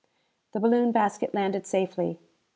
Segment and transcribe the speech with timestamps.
[0.53, 2.17] The balloon basket landed safely.